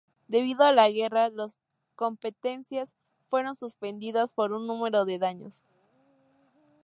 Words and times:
Debido 0.27 0.65
a 0.65 0.71
la 0.71 0.89
guerra, 0.89 1.29
las 1.29 1.55
competencias 1.95 2.97
fueron 3.29 3.53
suspendidas 3.55 4.33
por 4.33 4.51
un 4.51 4.65
número 4.65 5.05
de 5.05 5.23
años. 5.23 5.61